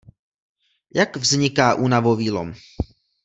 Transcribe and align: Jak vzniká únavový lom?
Jak 0.95 1.17
vzniká 1.17 1.75
únavový 1.75 2.31
lom? 2.31 2.53